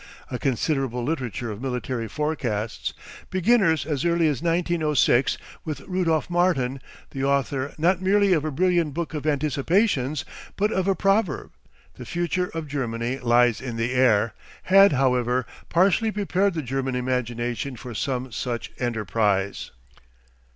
[0.31, 2.95] A considerable literature of military forecasts,
[3.29, 6.81] beginning as early as 1906 with Rudolf Martin,
[7.11, 10.25] the author not merely of a brilliant book of anticipations,
[10.57, 11.51] but of a proverb,
[11.97, 14.33] "The future of Germany lies in the air,"
[14.63, 19.69] had, however, partially prepared the German imagination for some such enterprise.